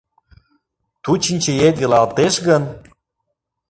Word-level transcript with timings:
Ту 1.03 1.11
чинчеет 1.23 1.75
велалтеш 1.79 2.35
гын 2.47 2.63